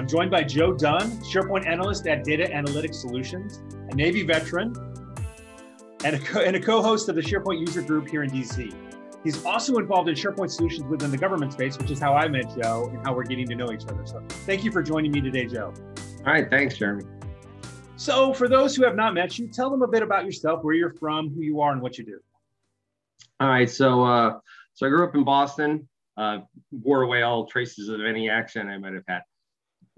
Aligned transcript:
I'm 0.00 0.08
joined 0.08 0.30
by 0.30 0.44
Joe 0.44 0.72
Dunn, 0.72 1.10
SharePoint 1.18 1.66
analyst 1.66 2.06
at 2.06 2.24
Data 2.24 2.44
Analytics 2.44 2.94
Solutions, 2.94 3.60
a 3.90 3.94
Navy 3.94 4.22
veteran, 4.22 4.74
and 6.04 6.16
a, 6.16 6.18
co- 6.18 6.40
and 6.40 6.56
a 6.56 6.58
co-host 6.58 7.10
of 7.10 7.16
the 7.16 7.20
SharePoint 7.20 7.60
user 7.60 7.82
group 7.82 8.08
here 8.08 8.22
in 8.22 8.30
DC. 8.30 8.74
He's 9.22 9.44
also 9.44 9.76
involved 9.76 10.08
in 10.08 10.14
SharePoint 10.14 10.52
solutions 10.52 10.84
within 10.84 11.10
the 11.10 11.18
government 11.18 11.52
space, 11.52 11.76
which 11.76 11.90
is 11.90 11.98
how 11.98 12.14
I 12.14 12.28
met 12.28 12.46
Joe 12.58 12.88
and 12.90 13.04
how 13.04 13.12
we're 13.12 13.24
getting 13.24 13.46
to 13.48 13.54
know 13.54 13.72
each 13.72 13.82
other. 13.82 14.06
So 14.06 14.24
thank 14.46 14.64
you 14.64 14.72
for 14.72 14.82
joining 14.82 15.12
me 15.12 15.20
today, 15.20 15.44
Joe. 15.44 15.74
All 16.24 16.32
right, 16.32 16.48
thanks, 16.48 16.78
Jeremy. 16.78 17.04
So 17.96 18.32
for 18.32 18.48
those 18.48 18.74
who 18.74 18.84
have 18.84 18.96
not 18.96 19.12
met 19.12 19.38
you, 19.38 19.48
tell 19.48 19.68
them 19.68 19.82
a 19.82 19.88
bit 19.88 20.02
about 20.02 20.24
yourself, 20.24 20.64
where 20.64 20.72
you're 20.72 20.94
from, 20.94 21.28
who 21.28 21.42
you 21.42 21.60
are, 21.60 21.72
and 21.72 21.82
what 21.82 21.98
you 21.98 22.06
do. 22.06 22.20
All 23.38 23.50
right, 23.50 23.68
so 23.68 24.02
uh, 24.02 24.38
so 24.72 24.86
I 24.86 24.88
grew 24.88 25.06
up 25.06 25.14
in 25.14 25.24
Boston, 25.24 25.86
uh, 26.16 26.38
wore 26.72 27.02
away 27.02 27.20
all 27.20 27.44
traces 27.44 27.90
of 27.90 28.00
any 28.00 28.30
accent 28.30 28.70
I 28.70 28.78
might 28.78 28.94
have 28.94 29.04
had 29.06 29.20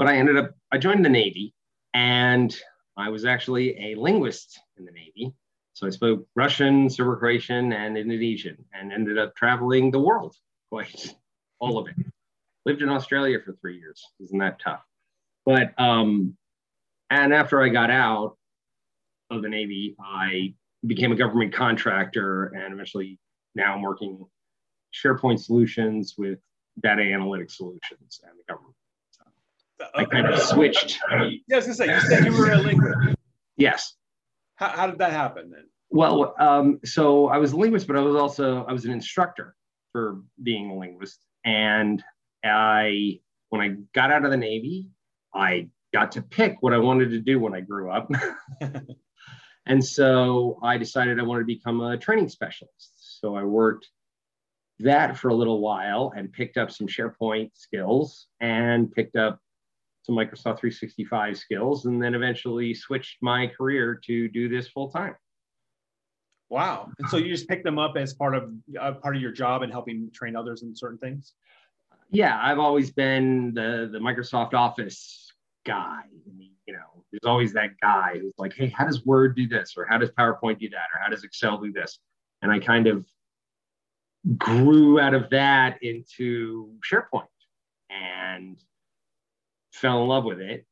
but 0.03 0.11
I 0.11 0.17
ended 0.17 0.37
up, 0.37 0.51
I 0.73 0.79
joined 0.79 1.05
the 1.05 1.09
Navy 1.09 1.55
and 1.95 2.53
I 2.97 3.09
was 3.09 3.25
actually 3.25 3.93
a 3.93 3.95
linguist 3.95 4.61
in 4.77 4.85
the 4.85 4.91
Navy. 4.91 5.33
So 5.75 5.87
I 5.87 5.91
spoke 5.91 6.27
Russian, 6.35 6.91
Serbo-Croatian, 6.91 7.73
and 7.73 7.97
Indonesian 7.97 8.57
and 8.75 8.93
ended 8.93 9.17
up 9.17 9.37
traveling 9.37 9.93
the 9.93 10.01
world, 10.01 10.35
quite 10.73 11.15
all 11.61 11.79
of 11.79 11.87
it. 11.87 11.95
Lived 12.67 12.83
in 12.83 12.89
Australia 12.89 13.39
for 13.45 13.53
three 13.53 13.79
years. 13.79 14.05
Isn't 14.19 14.41
that 14.41 14.59
tough? 14.59 14.83
But, 15.47 15.73
um, 15.79 16.37
and 17.09 17.33
after 17.33 17.63
I 17.63 17.69
got 17.69 17.93
out 17.93 18.37
of 19.31 19.41
the 19.41 19.49
Navy, 19.49 19.95
I 20.01 20.53
became 20.85 21.13
a 21.13 21.17
government 21.17 21.53
contractor 21.53 22.47
and 22.47 22.75
eventually 22.75 23.21
now 23.55 23.75
I'm 23.75 23.83
working 23.83 24.27
SharePoint 24.93 25.39
solutions 25.39 26.17
with 26.19 26.41
data 26.83 27.03
analytics 27.03 27.53
solutions 27.53 28.21
and 28.25 28.33
the 28.37 28.53
government. 28.53 28.75
I 29.95 30.05
kind 30.05 30.27
of 30.27 30.41
switched. 30.41 30.99
Yeah, 31.11 31.19
I 31.19 31.57
was 31.57 31.65
gonna 31.67 31.75
say 31.75 31.87
you 31.87 32.01
said 32.01 32.25
you 32.25 32.37
were 32.37 32.53
a 32.53 32.59
linguist. 32.59 33.17
Yes. 33.57 33.95
How, 34.57 34.69
how 34.69 34.87
did 34.87 34.99
that 34.99 35.13
happen 35.13 35.51
then? 35.51 35.65
Well, 35.91 36.35
um, 36.39 36.81
so 36.85 37.29
I 37.29 37.39
was 37.39 37.53
a 37.53 37.57
linguist, 37.57 37.87
but 37.87 37.97
I 37.97 38.01
was 38.01 38.17
also 38.17 38.65
I 38.65 38.73
was 38.73 38.85
an 38.85 38.93
instructor 38.93 39.55
for 39.93 40.23
being 40.43 40.71
a 40.71 40.79
linguist, 40.79 41.21
and 41.45 42.03
I 42.45 43.21
when 43.51 43.61
I 43.61 43.77
got 43.95 44.11
out 44.11 44.25
of 44.25 44.31
the 44.31 44.37
Navy, 44.37 44.89
I 45.35 45.69
got 45.93 46.13
to 46.13 46.23
pick 46.23 46.57
what 46.61 46.73
I 46.73 46.79
wanted 46.79 47.11
to 47.11 47.21
do 47.21 47.39
when 47.39 47.55
I 47.55 47.61
grew 47.61 47.91
up. 47.91 48.11
and 49.67 49.85
so 49.85 50.59
I 50.63 50.79
decided 50.79 51.19
I 51.19 51.23
wanted 51.23 51.41
to 51.41 51.47
become 51.47 51.81
a 51.81 51.99
training 51.99 52.31
specialist. 52.31 53.21
So 53.21 53.37
I 53.37 53.45
worked 53.45 53.89
that 54.79 55.19
for 55.19 55.29
a 55.29 55.35
little 55.35 55.61
while 55.61 56.13
and 56.17 56.33
picked 56.33 56.57
up 56.57 56.71
some 56.71 56.87
SharePoint 56.87 57.51
skills 57.55 58.27
and 58.41 58.91
picked 58.91 59.17
up 59.17 59.39
some 60.03 60.17
Microsoft 60.17 60.59
365 60.61 61.39
skills, 61.39 61.87
and 61.87 62.03
then 62.03 62.15
eventually 62.15 62.75
switched 62.75 63.19
my 63.23 63.47
career 63.47 64.01
to 64.07 64.29
do 64.29 64.49
this 64.49 64.69
full 64.69 64.91
time. 64.91 65.15
Wow! 66.51 66.91
And 66.99 67.09
so 67.09 67.17
you 67.17 67.29
just 67.29 67.49
picked 67.49 67.65
them 67.65 67.79
up 67.79 67.97
as 67.97 68.13
part 68.13 68.35
of 68.35 68.53
uh, 68.79 68.93
part 68.93 69.17
of 69.17 69.23
your 69.23 69.33
job 69.33 69.63
and 69.63 69.73
helping 69.73 70.11
train 70.13 70.37
others 70.37 70.63
in 70.63 70.77
certain 70.77 70.99
things. 70.99 71.33
Yeah, 72.11 72.39
I've 72.43 72.59
always 72.59 72.91
been 72.91 73.55
the 73.55 73.89
the 73.91 73.99
Microsoft 73.99 74.53
Office 74.53 75.33
guy. 75.65 76.03
You 76.67 76.75
know, 76.75 77.05
there's 77.11 77.25
always 77.25 77.55
that 77.55 77.71
guy 77.81 78.19
who's 78.21 78.35
like, 78.37 78.55
"Hey, 78.55 78.69
how 78.69 78.85
does 78.85 79.05
Word 79.07 79.35
do 79.35 79.49
this?" 79.49 79.75
or 79.77 79.87
"How 79.87 79.97
does 79.97 80.11
PowerPoint 80.11 80.59
do 80.59 80.69
that?" 80.71 80.89
or 80.95 81.01
"How 81.03 81.09
does 81.09 81.25
Excel 81.25 81.59
do 81.59 81.73
this?" 81.73 81.99
And 82.43 82.53
I 82.53 82.59
kind 82.59 82.87
of 82.87 83.07
grew 84.37 85.01
out 85.01 85.15
of 85.15 85.31
that 85.31 85.83
into 85.83 86.75
SharePoint, 86.81 87.29
and 87.89 88.63
fell 89.73 90.03
in 90.03 90.09
love 90.09 90.25
with 90.25 90.41
it. 90.41 90.67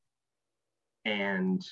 And 1.05 1.65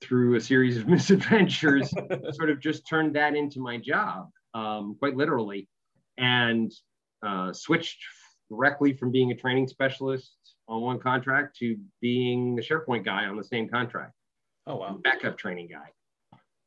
through 0.00 0.36
a 0.36 0.40
series 0.40 0.76
of 0.76 0.88
misadventures 0.88 1.90
sort 2.32 2.50
of 2.50 2.60
just 2.60 2.86
turned 2.88 3.14
that 3.16 3.34
into 3.36 3.60
my 3.60 3.76
job 3.76 4.30
um, 4.54 4.96
quite 4.98 5.16
literally 5.16 5.68
and 6.18 6.72
uh, 7.26 7.52
switched 7.52 8.02
directly 8.50 8.92
from 8.92 9.12
being 9.12 9.30
a 9.30 9.36
training 9.36 9.68
specialist 9.68 10.32
on 10.68 10.80
one 10.80 10.98
contract 10.98 11.56
to 11.58 11.76
being 12.00 12.56
the 12.56 12.62
sharepoint 12.62 13.04
guy 13.04 13.26
on 13.26 13.36
the 13.36 13.44
same 13.44 13.68
contract. 13.68 14.12
Oh 14.66 14.76
wow. 14.76 14.98
Backup 15.02 15.38
training 15.38 15.68
guy. 15.68 15.90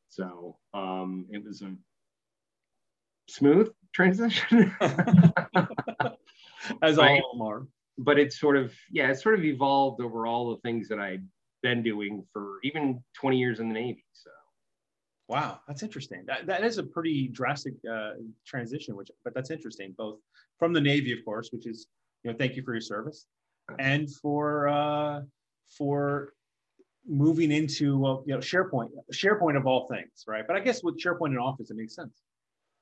So 0.10 0.58
um, 0.74 1.26
it 1.32 1.44
was 1.44 1.62
a 1.62 1.74
smooth 3.30 3.72
transition. 3.94 4.76
As 6.82 6.98
all 6.98 7.18
of 7.18 7.24
them 7.34 7.42
are 7.42 7.68
but 7.98 8.20
it's 8.20 8.40
sort 8.40 8.58
of 8.58 8.74
yeah, 8.92 9.10
it's 9.10 9.22
sort 9.22 9.36
of 9.36 9.44
evolved 9.44 10.02
over 10.02 10.26
all 10.26 10.52
the 10.52 10.62
things 10.62 10.88
that 10.90 11.00
I've 11.00 11.24
been 11.62 11.84
doing 11.84 12.26
for 12.34 12.60
even 12.64 13.04
20 13.16 13.38
years 13.38 13.60
in 13.60 13.68
the 13.70 13.74
Navy. 13.74 14.06
So 14.14 14.30
wow, 15.28 15.60
that's 15.68 15.84
interesting. 15.84 16.24
That 16.28 16.48
that 16.48 16.64
is 16.64 16.78
a 16.78 16.84
pretty 16.84 17.28
drastic 17.28 17.74
uh, 17.92 18.12
transition, 18.46 18.96
which 18.96 19.10
but 19.24 19.34
that's 19.34 19.52
interesting. 19.52 19.94
Both 19.98 20.20
from 20.60 20.74
the 20.74 20.82
Navy, 20.82 21.14
of 21.14 21.24
course, 21.26 21.50
which 21.52 21.68
is 21.68 21.88
you 22.24 22.32
know 22.32 22.38
thank 22.38 22.56
you 22.56 22.64
for 22.64 22.74
your 22.74 22.82
service, 22.82 23.26
and 23.80 24.10
for 24.10 24.68
uh, 24.68 25.22
for 25.78 26.34
moving 27.08 27.52
into 27.52 27.98
well, 27.98 28.24
you 28.26 28.34
know 28.34 28.40
SharePoint, 28.40 28.90
SharePoint 29.14 29.58
of 29.58 29.68
all 29.68 29.88
things, 29.88 30.24
right? 30.28 30.46
But 30.46 30.56
I 30.56 30.60
guess 30.60 30.84
with 30.84 31.02
SharePoint 31.02 31.30
in 31.30 31.38
Office, 31.38 31.70
it 31.70 31.78
makes 31.78 31.96
sense. 31.96 32.22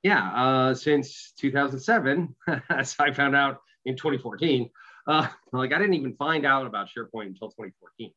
Yeah, 0.02 0.32
uh, 0.34 0.74
since 0.74 1.32
2007, 1.38 2.34
as 2.70 2.96
I 2.98 3.12
found 3.12 3.36
out 3.36 3.58
in 3.84 3.96
2014, 3.96 4.68
uh, 5.06 5.28
like 5.52 5.72
I 5.72 5.78
didn't 5.78 5.94
even 5.94 6.14
find 6.14 6.46
out 6.46 6.66
about 6.66 6.88
SharePoint 6.88 7.26
until 7.26 7.48
2014. 7.48 8.12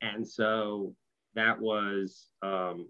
And 0.00 0.26
so 0.26 0.94
that 1.34 1.60
was, 1.60 2.28
um, 2.42 2.88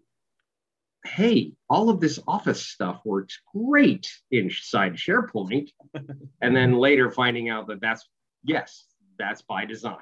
hey, 1.05 1.53
all 1.69 1.91
of 1.91 2.00
this 2.00 2.19
office 2.27 2.65
stuff 2.66 3.00
works 3.05 3.38
great 3.55 4.10
inside 4.31 4.94
SharePoint. 4.94 5.71
and 6.41 6.56
then 6.56 6.72
later 6.72 7.10
finding 7.10 7.49
out 7.50 7.69
that 7.69 7.81
that's, 7.81 8.09
yes, 8.44 8.87
that's 9.19 9.43
by 9.43 9.65
design. 9.65 9.99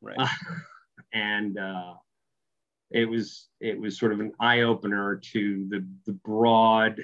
Right. 0.00 0.16
Uh, 0.18 0.28
and 1.12 1.58
uh, 1.58 1.94
it 2.90 3.08
was 3.08 3.48
it 3.60 3.78
was 3.78 3.98
sort 3.98 4.12
of 4.12 4.20
an 4.20 4.32
eye 4.40 4.60
opener 4.60 5.20
to 5.32 5.66
the 5.68 5.86
the 6.06 6.12
broad, 6.12 7.02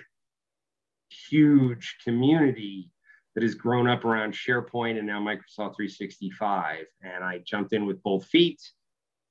huge 1.28 1.96
community 2.04 2.90
that 3.40 3.46
has 3.46 3.54
grown 3.54 3.88
up 3.88 4.04
around 4.04 4.34
SharePoint 4.34 4.98
and 4.98 5.06
now 5.06 5.18
Microsoft 5.18 5.76
365. 5.76 6.84
And 7.02 7.24
I 7.24 7.38
jumped 7.38 7.72
in 7.72 7.86
with 7.86 8.02
both 8.02 8.26
feet, 8.26 8.60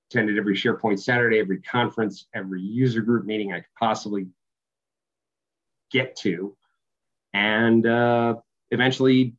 attended 0.10 0.40
every 0.40 0.56
SharePoint 0.56 1.00
Saturday, 1.00 1.40
every 1.40 1.62
conference, 1.62 2.28
every 2.34 2.60
user 2.60 3.02
group 3.02 3.26
meeting 3.26 3.54
I 3.54 3.58
could 3.58 3.66
possibly 3.78 4.26
get 5.92 6.16
to, 6.22 6.58
and 7.36 7.86
uh, 7.86 8.38
eventually 8.72 9.36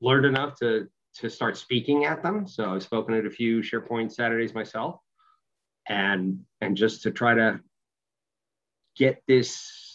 learned 0.00 0.26
enough 0.26 0.56
to 0.60 0.88
to 1.16 1.28
start 1.28 1.56
speaking 1.56 2.04
at 2.04 2.22
them. 2.22 2.46
So 2.46 2.72
I've 2.72 2.84
spoken 2.84 3.14
at 3.14 3.26
a 3.26 3.30
few 3.30 3.60
SharePoint 3.60 4.12
Saturdays 4.12 4.54
myself, 4.54 5.00
and 5.88 6.38
and 6.60 6.76
just 6.76 7.02
to 7.02 7.10
try 7.10 7.34
to 7.34 7.58
get 8.94 9.20
this 9.26 9.89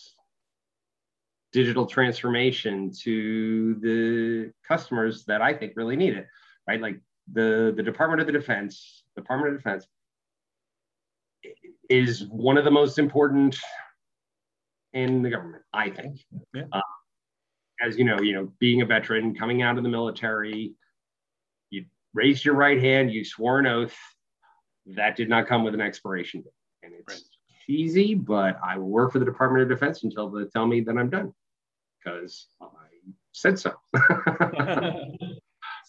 digital 1.55 1.85
transformation 1.85 2.91
to 2.91 3.75
the 3.75 4.51
customers 4.67 5.23
that 5.23 5.41
I 5.41 5.53
think 5.53 5.71
really 5.77 5.95
need 5.95 6.13
it, 6.13 6.27
right? 6.67 6.81
Like 6.81 6.99
the, 7.31 7.73
the 7.73 7.81
Department 7.81 8.19
of 8.19 8.27
the 8.27 8.33
Defense, 8.33 9.03
Department 9.15 9.53
of 9.53 9.63
Defense 9.63 9.87
is 11.89 12.25
one 12.25 12.57
of 12.57 12.65
the 12.65 12.71
most 12.71 12.99
important 12.99 13.57
in 14.91 15.21
the 15.21 15.29
government, 15.29 15.63
I 15.71 15.91
think. 15.91 16.19
Yeah. 16.53 16.63
Uh, 16.73 16.81
as 17.81 17.97
you 17.97 18.03
know, 18.03 18.19
you 18.19 18.33
know, 18.33 18.51
being 18.59 18.81
a 18.81 18.85
veteran, 18.85 19.33
coming 19.33 19.61
out 19.61 19.77
of 19.77 19.83
the 19.83 19.89
military, 19.89 20.73
you 21.69 21.85
raised 22.13 22.43
your 22.43 22.55
right 22.55 22.81
hand, 22.81 23.13
you 23.13 23.23
swore 23.23 23.59
an 23.59 23.65
oath. 23.65 23.95
That 24.87 25.15
did 25.15 25.29
not 25.29 25.47
come 25.47 25.63
with 25.63 25.73
an 25.73 25.79
expiration 25.79 26.41
date. 26.41 26.51
And 26.83 26.93
it's 26.99 27.13
right. 27.13 27.21
easy, 27.69 28.13
but 28.13 28.59
I 28.61 28.77
will 28.77 28.89
work 28.89 29.13
for 29.13 29.19
the 29.19 29.25
Department 29.25 29.63
of 29.63 29.69
Defense 29.69 30.03
until 30.03 30.29
they 30.29 30.43
tell 30.53 30.67
me 30.67 30.81
that 30.81 30.97
I'm 30.97 31.09
done 31.09 31.33
because 32.05 32.47
I 32.61 32.67
said 33.31 33.59
so. 33.59 33.73
right, 33.93 35.15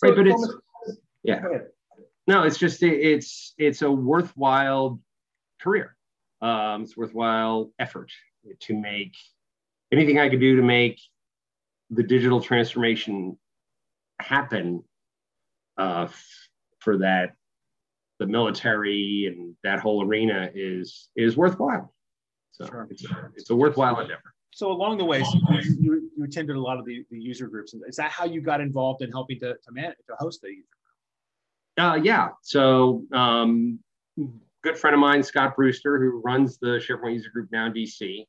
but 0.01 0.27
it's 0.27 0.55
yeah. 1.23 1.43
No, 2.27 2.43
it's 2.43 2.59
just 2.59 2.83
it's 2.83 3.55
it's 3.59 3.83
a 3.83 3.91
worthwhile 3.91 5.01
career. 5.61 5.97
Um, 6.41 6.83
it's 6.83 6.97
worthwhile 6.97 7.71
effort 7.79 8.11
to 8.61 8.75
make 8.75 9.15
anything 9.93 10.19
I 10.19 10.29
could 10.29 10.41
do 10.41 10.57
to 10.57 10.63
make 10.63 11.01
the 11.91 12.03
digital 12.03 12.41
transformation 12.41 13.39
happen 14.21 14.83
uh, 15.79 16.09
for 16.81 16.99
that 16.99 17.35
the 18.19 18.27
military 18.27 19.27
and 19.27 19.55
that 19.63 19.81
whole 19.81 20.05
arena 20.05 20.51
is 20.55 21.09
is 21.17 21.37
worthwhile. 21.37 21.93
So 22.53 22.67
sure. 22.67 22.89
it's, 22.91 23.05
it's 23.37 23.51
a 23.51 23.57
worthwhile 23.57 24.01
endeavor 24.01 24.33
so 24.57 24.73
along 24.73 24.97
the 24.97 25.05
way, 25.05 25.23
so 25.23 25.39
you, 25.79 26.06
you, 26.17 26.25
attended 26.25 26.57
a 26.57 26.61
lot 26.61 26.79
of 26.79 26.85
the, 26.85 27.05
the 27.11 27.19
user 27.19 27.49
groups. 27.49 27.75
Is 27.87 27.97
that 27.97 28.11
how 28.11 28.25
you 28.25 28.41
got 28.41 28.61
involved 28.61 29.03
in 29.03 29.11
helping 29.11 29.39
to, 29.41 29.55
to 29.55 29.73
manage, 29.73 29.97
to 30.09 30.17
host 30.19 30.41
the 30.43 30.49
user 30.49 30.67
Uh, 31.79 31.97
yeah. 32.03 32.29
So, 32.43 33.05
um, 33.13 33.79
good 34.63 34.79
friend 34.79 34.95
of 34.95 35.01
mine, 35.01 35.23
Scott 35.23 35.55
Brewster, 35.57 35.99
who 35.99 36.21
runs 36.25 36.59
the 36.59 36.79
SharePoint 36.79 37.15
user 37.15 37.31
group 37.31 37.49
now 37.53 37.67
in 37.67 37.73
DC, 37.73 38.25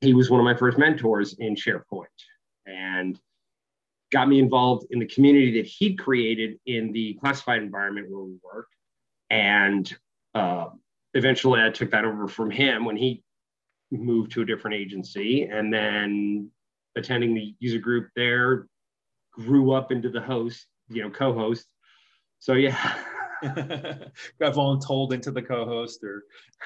he 0.00 0.14
was 0.14 0.30
one 0.30 0.40
of 0.40 0.44
my 0.44 0.54
first 0.54 0.78
mentors 0.78 1.34
in 1.38 1.54
SharePoint 1.54 2.04
and 2.66 3.18
got 4.12 4.28
me 4.28 4.38
involved 4.38 4.86
in 4.90 4.98
the 4.98 5.06
community 5.06 5.60
that 5.60 5.66
he'd 5.66 5.98
created 5.98 6.58
in 6.66 6.92
the 6.92 7.14
classified 7.14 7.62
environment 7.62 8.10
where 8.10 8.22
we 8.22 8.36
worked. 8.42 8.74
And 9.30 9.92
uh, 10.34 10.66
eventually 11.14 11.62
I 11.62 11.70
took 11.70 11.90
that 11.90 12.04
over 12.04 12.28
from 12.28 12.50
him 12.50 12.84
when 12.84 12.96
he 12.96 13.22
moved 13.90 14.32
to 14.32 14.42
a 14.42 14.44
different 14.44 14.76
agency. 14.76 15.44
And 15.44 15.72
then 15.72 16.50
attending 16.96 17.34
the 17.34 17.54
user 17.58 17.78
group 17.78 18.08
there 18.16 18.66
grew 19.32 19.72
up 19.72 19.92
into 19.92 20.10
the 20.10 20.20
host, 20.20 20.66
you 20.88 21.02
know, 21.02 21.10
co 21.10 21.32
host. 21.32 21.66
So, 22.38 22.54
yeah. 22.54 22.96
got 23.42 24.54
voluntold 24.54 25.12
into 25.12 25.30
the 25.30 25.42
co-host 25.42 26.02
or 26.02 26.24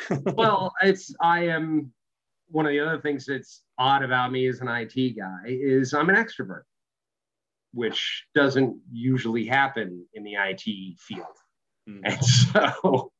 well 0.35 0.73
it's 0.82 1.12
i 1.21 1.41
am 1.41 1.93
one 2.47 2.65
of 2.65 2.71
the 2.71 2.79
other 2.79 3.00
things 3.00 3.27
that's 3.27 3.62
odd 3.77 4.05
about 4.05 4.31
me 4.31 4.47
as 4.47 4.61
an 4.61 4.69
it 4.69 5.17
guy 5.17 5.43
is 5.47 5.93
i'm 5.94 6.09
an 6.09 6.15
extrovert 6.15 6.62
which 7.73 8.25
doesn't 8.37 8.79
usually 8.91 9.44
happen 9.44 10.06
in 10.15 10.23
the 10.23 10.35
it 10.35 10.97
field 10.99 11.27
mm. 11.88 12.00
and 12.05 12.25
so 12.25 13.11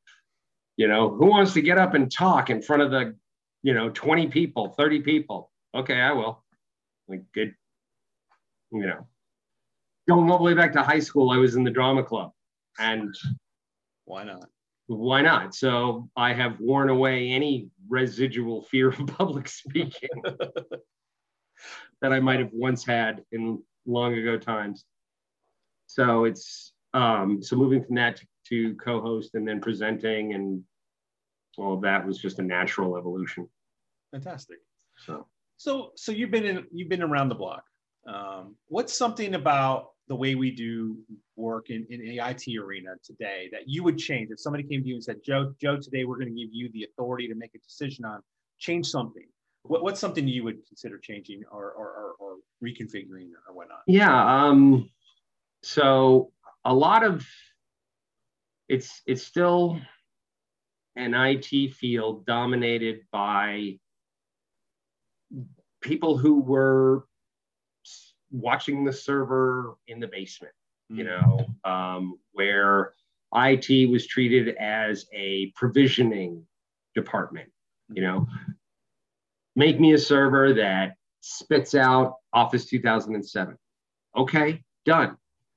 you 0.77 0.87
know 0.87 1.11
who 1.11 1.27
wants 1.27 1.53
to 1.53 1.61
get 1.61 1.77
up 1.77 1.95
and 1.95 2.12
talk 2.12 2.51
in 2.51 2.62
front 2.62 2.83
of 2.83 2.93
the 2.93 3.17
you 3.62 3.75
know 3.75 3.91
20 3.91 4.29
people 4.29 4.69
30 4.69 5.01
people 5.01 5.51
okay 5.75 6.01
i 6.01 6.12
will 6.12 6.45
like 7.11 7.23
good 7.35 7.55
you 8.73 8.87
know 8.87 9.07
going 10.09 10.31
all 10.31 10.39
the 10.39 10.45
way 10.45 10.55
back 10.55 10.73
to 10.73 10.83
high 10.83 10.99
school 10.99 11.31
i 11.31 11.37
was 11.37 11.57
in 11.57 11.65
the 11.65 11.71
drama 11.71 12.03
club 12.03 12.33
and 12.79 13.15
why 14.11 14.25
not? 14.25 14.49
Why 14.89 15.23
not? 15.23 15.55
So 15.55 16.11
I 16.17 16.33
have 16.33 16.59
worn 16.59 16.89
away 16.89 17.31
any 17.31 17.69
residual 17.89 18.62
fear 18.62 18.89
of 18.89 19.07
public 19.07 19.47
speaking 19.47 20.09
that 22.03 22.12
I 22.12 22.19
might 22.19 22.41
have 22.41 22.51
once 22.53 22.85
had 22.85 23.23
in 23.31 23.62
long 23.87 24.15
ago 24.15 24.37
times. 24.37 24.85
So 25.87 26.25
it's 26.25 26.73
um, 26.93 27.41
so 27.41 27.55
moving 27.55 27.85
from 27.85 27.95
that 27.97 28.17
to, 28.17 28.27
to 28.49 28.75
co-host 28.77 29.35
and 29.35 29.47
then 29.47 29.61
presenting 29.61 30.35
and 30.35 30.65
all 31.57 31.75
of 31.75 31.83
that 31.83 32.05
was 32.05 32.19
just 32.19 32.41
a 32.41 32.43
natural 32.43 32.97
evolution. 32.97 33.49
Fantastic. 34.11 34.59
So 35.07 35.27
so 35.61 35.91
so 35.95 36.11
you've 36.11 36.31
been 36.31 36.47
in 36.47 36.65
you've 36.73 36.89
been 36.89 37.03
around 37.03 37.29
the 37.29 37.35
block. 37.35 37.65
Um, 38.07 38.57
what's 38.69 38.97
something 38.97 39.35
about 39.35 39.91
the 40.09 40.17
way 40.17 40.35
we 40.35 40.51
do 40.51 40.97
work 41.37 41.69
in, 41.69 41.87
in 41.91 42.01
the 42.01 42.19
IT 42.19 42.45
arena 42.59 42.93
today 43.05 43.51
that 43.53 43.69
you 43.69 43.85
would 43.85 43.99
change 43.99 44.31
if 44.31 44.41
somebody 44.41 44.65
came 44.65 44.83
to 44.83 44.89
you 44.89 44.95
and 44.95 45.05
said, 45.05 45.19
Joe, 45.23 45.53
Joe, 45.61 45.77
today 45.77 46.05
we're 46.05 46.17
going 46.17 46.35
to 46.35 46.41
give 46.41 46.49
you 46.51 46.71
the 46.73 46.85
authority 46.85 47.29
to 47.29 47.35
make 47.35 47.55
a 47.55 47.59
decision 47.59 48.07
on 48.07 48.23
change 48.59 48.87
something. 48.87 49.27
What, 49.65 49.83
what's 49.83 50.01
something 50.01 50.27
you 50.27 50.45
would 50.45 50.67
consider 50.67 50.97
changing 50.97 51.43
or, 51.53 51.73
or, 51.73 51.89
or, 51.89 52.15
or 52.19 52.37
reconfiguring 52.65 53.29
or 53.47 53.55
whatnot? 53.55 53.83
Yeah. 53.87 54.47
Um, 54.47 54.89
so 55.62 56.33
a 56.65 56.73
lot 56.73 57.05
of 57.05 57.27
it's 58.71 59.03
it's 59.07 59.25
still 59.25 59.79
an 60.97 61.12
IT 61.12 61.75
field 61.75 62.25
dominated 62.25 63.01
by 63.12 63.79
people 65.81 66.17
who 66.17 66.41
were 66.41 67.05
watching 68.31 68.85
the 68.85 68.93
server 68.93 69.77
in 69.88 70.00
the 70.00 70.06
basement, 70.06 70.55
you 70.88 71.05
mm-hmm. 71.05 71.29
know, 71.29 71.71
um, 71.71 72.19
where 72.32 72.94
IT 73.35 73.91
was 73.91 74.06
treated 74.06 74.56
as 74.56 75.06
a 75.12 75.53
provisioning 75.55 76.44
department, 76.94 77.49
you 77.93 78.03
know, 78.03 78.27
make 79.56 79.81
me 79.81 79.93
a 79.94 79.99
server 79.99 80.53
that 80.55 80.94
spits 81.21 81.75
out 81.75 82.17
Office 82.33 82.67
2007. 82.67 83.56
Okay, 84.17 84.62
done. 84.85 85.17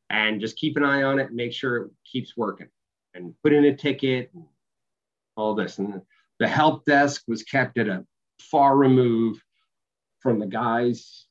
And 0.10 0.40
just 0.40 0.58
keep 0.58 0.78
an 0.78 0.84
eye 0.84 1.04
on 1.04 1.20
it 1.20 1.28
and 1.28 1.36
make 1.36 1.54
sure 1.54 1.78
it 1.78 1.92
keeps 2.06 2.38
working 2.38 2.68
and 3.16 3.34
put 3.42 3.54
in 3.54 3.66
a 3.66 3.76
ticket 3.76 4.30
and 4.34 4.46
all 5.36 5.56
this. 5.56 5.80
And 5.80 6.02
the 6.40 6.48
help 6.48 6.86
desk 6.86 7.24
was 7.28 7.44
kept 7.44 7.78
at 7.78 7.88
a 7.88 8.06
far 8.40 8.76
remove 8.76 9.42
from 10.24 10.40
the 10.40 10.48
guys 10.48 11.26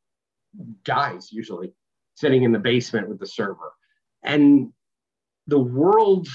guys 0.84 1.32
usually 1.32 1.72
sitting 2.14 2.42
in 2.42 2.52
the 2.52 2.58
basement 2.58 3.08
with 3.08 3.18
the 3.18 3.26
server. 3.26 3.72
And 4.22 4.72
the 5.46 5.58
world 5.58 6.28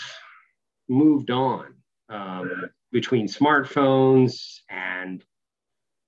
moved 0.90 1.32
on 1.32 1.76
um, 2.10 2.70
between 2.92 3.28
smartphones 3.28 4.60
and 4.70 5.24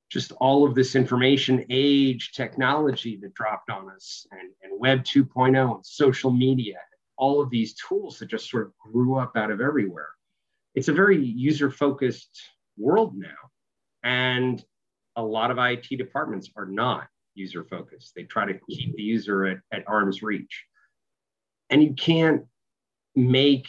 just 0.09 0.31
all 0.39 0.65
of 0.67 0.73
this 0.73 0.95
information 0.95 1.65
age 1.69 2.31
technology 2.33 3.17
that 3.21 3.33
dropped 3.35 3.69
on 3.69 3.89
us 3.91 4.25
and, 4.31 4.49
and 4.63 4.79
web 4.79 5.03
2.0 5.03 5.75
and 5.75 5.85
social 5.85 6.31
media 6.31 6.77
all 7.17 7.41
of 7.41 7.49
these 7.49 7.75
tools 7.75 8.17
that 8.17 8.29
just 8.29 8.49
sort 8.49 8.65
of 8.65 8.73
grew 8.77 9.17
up 9.17 9.33
out 9.35 9.51
of 9.51 9.61
everywhere 9.61 10.09
it's 10.73 10.87
a 10.87 10.93
very 10.93 11.23
user 11.23 11.69
focused 11.69 12.41
world 12.77 13.13
now 13.15 13.27
and 14.03 14.63
a 15.19 15.21
lot 15.21 15.51
of 15.51 15.57
it 15.57 15.97
departments 15.97 16.49
are 16.55 16.65
not 16.65 17.07
user 17.35 17.63
focused. 17.63 18.13
They 18.15 18.23
try 18.23 18.45
to 18.45 18.59
keep 18.69 18.95
the 18.95 19.03
user 19.03 19.45
at, 19.45 19.57
at 19.71 19.83
arm's 19.87 20.23
reach. 20.23 20.65
And 21.69 21.83
you 21.83 21.93
can't 21.93 22.45
make 23.15 23.67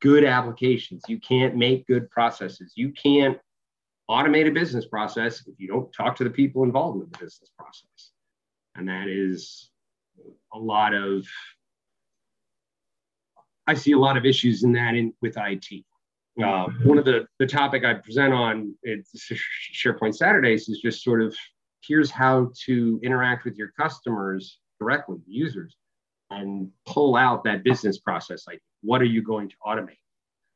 good 0.00 0.24
applications. 0.24 1.04
You 1.08 1.18
can't 1.20 1.56
make 1.56 1.86
good 1.86 2.10
processes. 2.10 2.72
You 2.76 2.92
can't 2.92 3.38
automate 4.10 4.48
a 4.48 4.50
business 4.50 4.84
process 4.84 5.46
if 5.46 5.58
you 5.58 5.68
don't 5.68 5.92
talk 5.92 6.16
to 6.16 6.24
the 6.24 6.30
people 6.30 6.64
involved 6.64 6.96
in 6.96 7.08
the 7.10 7.18
business 7.18 7.50
process. 7.56 8.10
And 8.74 8.88
that 8.88 9.08
is 9.08 9.70
a 10.52 10.58
lot 10.58 10.92
of, 10.92 11.26
I 13.66 13.74
see 13.74 13.92
a 13.92 13.98
lot 13.98 14.16
of 14.16 14.26
issues 14.26 14.64
in 14.64 14.72
that 14.72 14.94
in 14.94 15.14
with 15.22 15.36
IT. 15.36 15.84
Uh, 16.40 16.66
one 16.84 16.96
of 16.96 17.04
the, 17.04 17.26
the 17.38 17.46
topic 17.46 17.84
I 17.84 17.94
present 17.94 18.32
on 18.32 18.74
SharePoint 19.74 20.14
Saturdays 20.14 20.68
is 20.68 20.80
just 20.80 21.04
sort 21.04 21.22
of 21.22 21.36
here's 21.86 22.10
how 22.10 22.50
to 22.64 23.00
interact 23.02 23.44
with 23.44 23.56
your 23.56 23.72
customers 23.78 24.58
directly, 24.80 25.18
users, 25.26 25.76
and 26.30 26.70
pull 26.86 27.16
out 27.16 27.44
that 27.44 27.64
business 27.64 27.98
process. 27.98 28.44
Like, 28.46 28.62
what 28.82 29.02
are 29.02 29.06
you 29.06 29.22
going 29.22 29.48
to 29.50 29.56
automate? 29.66 29.98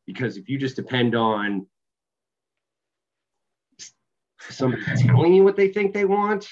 Because 0.06 0.36
if 0.36 0.48
you 0.48 0.56
just 0.56 0.76
depend 0.76 1.14
on 1.14 1.66
somebody 4.48 4.82
telling 4.96 5.34
you 5.34 5.44
what 5.44 5.56
they 5.56 5.68
think 5.68 5.92
they 5.92 6.04
want, 6.04 6.48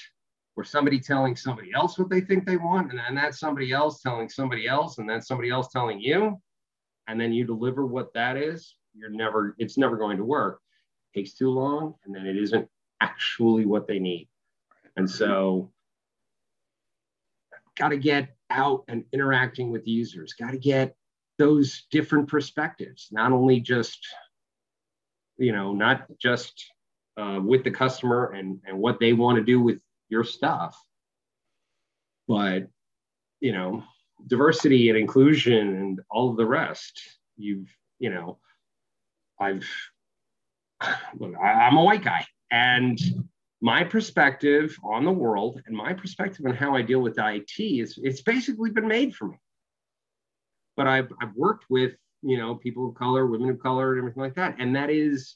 or 0.57 0.63
somebody 0.63 0.99
telling 0.99 1.35
somebody 1.35 1.71
else 1.73 1.97
what 1.97 2.09
they 2.09 2.21
think 2.21 2.45
they 2.45 2.57
want, 2.57 2.91
and 2.91 2.99
then 2.99 3.15
that 3.15 3.35
somebody 3.35 3.71
else 3.71 4.01
telling 4.01 4.29
somebody 4.29 4.67
else, 4.67 4.99
and 4.99 5.09
then 5.09 5.21
somebody 5.21 5.49
else 5.49 5.69
telling 5.69 5.99
you, 5.99 6.39
and 7.07 7.19
then 7.19 7.33
you 7.33 7.43
deliver 7.43 7.85
what 7.85 8.13
that 8.13 8.37
is, 8.37 8.75
you're 8.95 9.09
never, 9.09 9.55
it's 9.57 9.77
never 9.77 9.97
going 9.97 10.17
to 10.17 10.23
work. 10.23 10.61
It 11.13 11.19
takes 11.19 11.33
too 11.33 11.49
long, 11.49 11.95
and 12.05 12.15
then 12.15 12.25
it 12.25 12.37
isn't 12.37 12.67
actually 13.01 13.65
what 13.65 13.87
they 13.87 13.99
need. 13.99 14.29
And 14.95 15.09
so, 15.09 15.71
got 17.77 17.89
to 17.89 17.97
get 17.97 18.35
out 18.49 18.85
and 18.87 19.03
interacting 19.11 19.71
with 19.71 19.87
users, 19.87 20.33
got 20.33 20.51
to 20.51 20.57
get 20.57 20.95
those 21.37 21.83
different 21.91 22.29
perspectives, 22.29 23.09
not 23.11 23.31
only 23.31 23.59
just, 23.59 23.99
you 25.37 25.51
know, 25.51 25.73
not 25.73 26.05
just 26.17 26.65
uh, 27.17 27.39
with 27.43 27.63
the 27.63 27.71
customer 27.71 28.31
and, 28.31 28.59
and 28.65 28.77
what 28.77 28.99
they 28.99 29.13
want 29.13 29.37
to 29.37 29.43
do 29.43 29.59
with 29.59 29.79
your 30.07 30.23
stuff, 30.23 30.81
but, 32.27 32.67
you 33.41 33.51
know, 33.51 33.83
diversity 34.27 34.89
and 34.89 34.97
inclusion 34.97 35.75
and 35.75 35.99
all 36.09 36.29
of 36.29 36.37
the 36.37 36.45
rest. 36.45 37.01
You've, 37.35 37.67
you 37.99 38.09
know, 38.09 38.39
I've, 39.39 39.67
look, 41.19 41.33
I, 41.41 41.51
I'm 41.51 41.77
a 41.77 41.83
white 41.83 42.03
guy 42.03 42.25
and 42.51 42.99
my 43.61 43.83
perspective 43.83 44.77
on 44.83 45.05
the 45.05 45.11
world 45.11 45.61
and 45.65 45.75
my 45.75 45.93
perspective 45.93 46.45
on 46.45 46.55
how 46.55 46.75
I 46.75 46.81
deal 46.81 46.99
with 46.99 47.17
IT 47.17 47.59
is 47.59 47.99
it's 48.01 48.21
basically 48.21 48.69
been 48.69 48.87
made 48.87 49.15
for 49.15 49.27
me. 49.27 49.37
But 50.77 50.87
I've, 50.87 51.11
I've 51.21 51.33
worked 51.35 51.65
with, 51.69 51.93
you 52.21 52.37
know, 52.37 52.55
people 52.55 52.89
of 52.89 52.95
color, 52.95 53.25
women 53.25 53.49
of 53.49 53.59
color, 53.59 53.93
and 53.93 53.99
everything 53.99 54.21
like 54.21 54.35
that. 54.35 54.57
And 54.59 54.75
that 54.75 54.89
is 54.89 55.35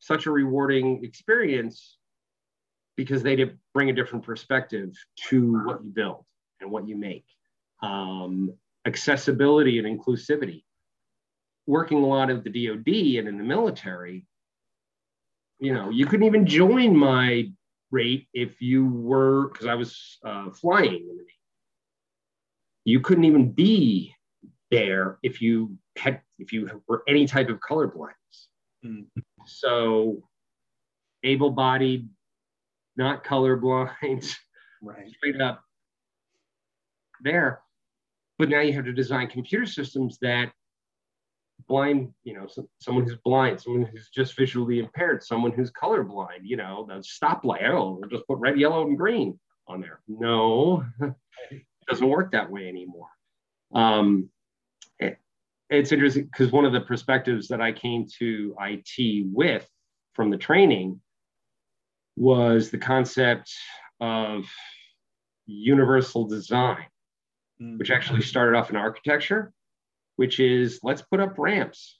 such 0.00 0.26
a 0.26 0.30
rewarding 0.30 1.04
experience 1.04 1.96
because 2.96 3.22
they 3.22 3.52
bring 3.72 3.90
a 3.90 3.92
different 3.92 4.24
perspective 4.24 4.92
to 5.28 5.64
what 5.64 5.84
you 5.84 5.90
build 5.90 6.24
and 6.60 6.70
what 6.70 6.88
you 6.88 6.96
make. 6.96 7.24
Um, 7.82 8.52
accessibility 8.86 9.78
and 9.78 9.86
inclusivity. 9.86 10.64
Working 11.66 11.98
a 11.98 12.06
lot 12.06 12.30
of 12.30 12.44
the 12.44 12.50
DoD 12.50 13.18
and 13.18 13.28
in 13.28 13.38
the 13.38 13.44
military, 13.44 14.24
you 15.58 15.74
know, 15.74 15.90
you 15.90 16.06
couldn't 16.06 16.26
even 16.26 16.46
join 16.46 16.96
my 16.96 17.50
rate 17.90 18.28
if 18.32 18.60
you 18.60 18.86
were, 18.86 19.48
because 19.48 19.66
I 19.66 19.74
was 19.74 20.18
uh, 20.24 20.50
flying 20.50 20.92
in 20.92 21.08
the 21.08 21.14
Navy. 21.14 21.32
You 22.84 23.00
couldn't 23.00 23.24
even 23.24 23.50
be 23.50 24.14
there 24.70 25.18
if 25.22 25.40
you 25.40 25.76
had 25.96 26.20
if 26.38 26.52
you 26.52 26.82
were 26.86 27.02
any 27.08 27.26
type 27.26 27.48
of 27.48 27.60
color 27.60 27.86
blindness. 27.88 28.48
Mm. 28.84 29.06
So 29.46 30.22
able-bodied, 31.24 32.08
not 32.96 33.24
colorblind, 33.24 34.36
right. 34.82 35.08
straight 35.16 35.40
up 35.40 35.62
there. 37.22 37.60
But 38.38 38.50
now 38.50 38.60
you 38.60 38.72
have 38.74 38.84
to 38.84 38.92
design 38.92 39.28
computer 39.28 39.66
systems 39.66 40.18
that 40.20 40.52
blind, 41.68 42.12
you 42.24 42.34
know, 42.34 42.46
so, 42.46 42.68
someone 42.78 43.04
who's 43.04 43.18
blind, 43.24 43.60
someone 43.60 43.82
who's 43.82 44.08
just 44.08 44.36
visually 44.36 44.78
impaired, 44.78 45.22
someone 45.22 45.52
who's 45.52 45.72
colorblind, 45.72 46.40
you 46.42 46.56
know, 46.56 46.86
the 46.88 46.94
stoplight, 46.94 47.68
oh, 47.68 47.98
we'll 48.00 48.08
just 48.08 48.26
put 48.26 48.38
red, 48.38 48.58
yellow, 48.58 48.86
and 48.86 48.96
green 48.96 49.38
on 49.66 49.80
there. 49.80 50.00
No, 50.08 50.84
it 51.50 51.62
doesn't 51.88 52.08
work 52.08 52.32
that 52.32 52.50
way 52.50 52.68
anymore. 52.68 53.08
Um, 53.74 54.30
it, 54.98 55.18
it's 55.70 55.92
interesting 55.92 56.24
because 56.24 56.52
one 56.52 56.64
of 56.64 56.72
the 56.72 56.80
perspectives 56.80 57.48
that 57.48 57.60
I 57.60 57.72
came 57.72 58.06
to 58.18 58.54
IT 58.60 59.26
with 59.32 59.66
from 60.14 60.30
the 60.30 60.38
training 60.38 61.00
was 62.16 62.70
the 62.70 62.78
concept 62.78 63.52
of 64.00 64.44
universal 65.46 66.26
design, 66.26 66.86
mm-hmm. 67.60 67.78
which 67.78 67.90
actually 67.90 68.22
started 68.22 68.56
off 68.56 68.70
in 68.70 68.76
architecture, 68.76 69.52
which 70.16 70.40
is 70.40 70.80
let's 70.82 71.02
put 71.02 71.20
up 71.20 71.38
ramps. 71.38 71.98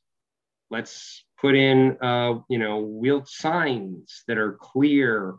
Let's 0.71 1.25
put 1.41 1.55
in, 1.55 1.97
uh, 2.03 2.41
you 2.49 2.59
know, 2.59 2.79
wheel 2.79 3.25
signs 3.25 4.25
that 4.27 4.39
are 4.39 4.59
clear, 4.61 5.35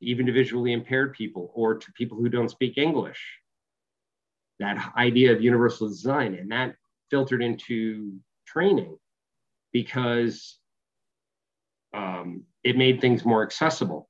even 0.00 0.26
to 0.26 0.32
visually 0.32 0.72
impaired 0.72 1.14
people 1.14 1.50
or 1.54 1.76
to 1.76 1.92
people 1.92 2.18
who 2.18 2.28
don't 2.28 2.50
speak 2.50 2.76
English. 2.76 3.22
That 4.58 4.92
idea 4.96 5.32
of 5.32 5.40
universal 5.40 5.88
design, 5.88 6.34
and 6.34 6.50
that 6.50 6.74
filtered 7.10 7.42
into 7.42 8.18
training 8.46 8.98
because 9.72 10.58
um, 11.94 12.44
it 12.64 12.76
made 12.76 13.00
things 13.00 13.24
more 13.24 13.42
accessible. 13.42 14.08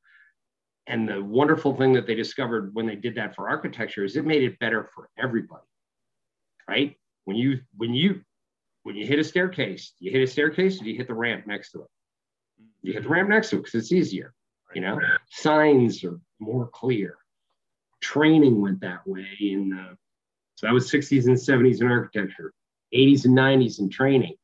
And 0.87 1.07
the 1.07 1.23
wonderful 1.23 1.77
thing 1.77 1.93
that 1.93 2.07
they 2.07 2.15
discovered 2.15 2.75
when 2.75 2.87
they 2.87 2.97
did 2.97 3.15
that 3.17 3.35
for 3.35 3.49
architecture 3.49 4.05
is 4.05 4.17
it 4.17 4.25
made 4.25 4.43
it 4.43 4.59
better 4.59 4.89
for 4.95 5.11
everybody, 5.19 5.67
right? 6.67 6.98
When 7.29 7.37
you 7.37 7.61
when 7.77 7.93
you 7.93 8.23
when 8.85 8.97
you 8.97 9.07
hit 9.07 9.19
a 9.19 9.25
staircase, 9.25 9.93
you 9.99 10.11
hit 10.11 10.23
a 10.23 10.27
staircase, 10.27 10.81
or 10.81 10.87
you 10.87 10.97
hit 10.97 11.09
the 11.09 11.15
ramp 11.15 11.47
next 11.47 11.73
to 11.73 11.83
it. 11.83 11.89
You 12.81 12.95
hit 12.95 13.03
the 13.03 13.11
ramp 13.11 13.29
next 13.29 13.51
to 13.51 13.57
it 13.57 13.59
because 13.59 13.75
it's 13.75 13.93
easier. 13.93 14.33
You 14.75 14.81
know, 14.81 14.99
signs 15.29 16.03
are 16.05 16.19
more 16.39 16.69
clear. 16.69 17.19
Training 18.01 18.63
went 18.63 18.81
that 18.81 19.07
way 19.07 19.27
in 19.41 19.69
the 19.69 19.99
so 20.55 20.67
that 20.67 20.73
was 20.73 20.91
60s 20.91 21.27
and 21.27 21.37
70s 21.37 21.83
in 21.83 21.89
architecture, 21.89 22.55
80s 22.95 23.27
and 23.27 23.37
90s 23.37 23.79
in 23.79 23.91
training, 23.91 24.35